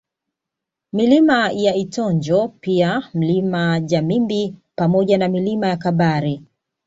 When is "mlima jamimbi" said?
3.13-4.55